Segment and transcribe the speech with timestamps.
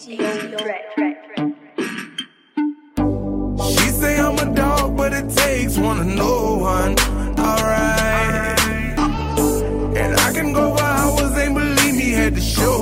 [0.00, 0.16] She
[3.90, 6.94] say I'm a dog, but it takes one to know one.
[7.36, 8.60] Alright.
[9.96, 12.77] And I can go for hours, ain't believe me, had to show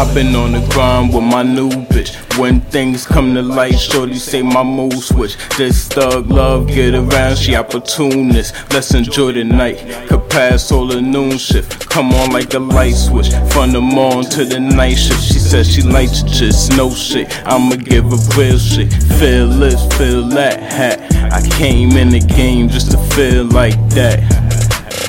[0.00, 2.16] I've been on the grind with my new bitch.
[2.38, 5.36] When things come to light, shorty say my mood switch.
[5.58, 8.54] This thug love, get around, she opportunist.
[8.72, 9.76] Let's enjoy the night.
[10.08, 11.90] Could pass all the noon shift.
[11.90, 13.28] Come on like a light switch.
[13.52, 15.22] From the morning to the night shift.
[15.22, 17.28] She said she likes to just no shit.
[17.46, 18.90] I'ma give her real shit.
[19.20, 20.62] Feel this, feel that.
[20.62, 21.14] Hat.
[21.30, 24.18] I came in the game just to feel like that.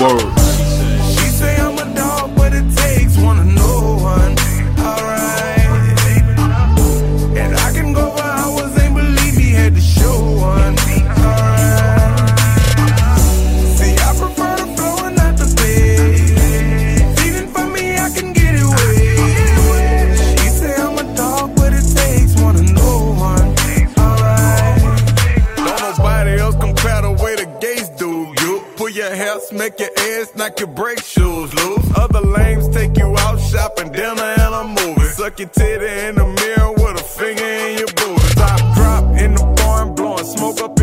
[0.00, 0.47] Words.
[29.08, 31.96] Your hair, smack your ass, knock your brake shoes loose.
[31.96, 35.08] Other lames take you out shopping, dinner and a movie.
[35.08, 38.34] Suck your titty in the mirror with a finger in your booty.
[38.34, 40.78] Top drop in the barn, blowing smoke up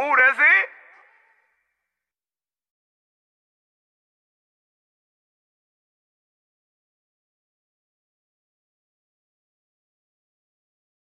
[0.00, 0.49] Who does it?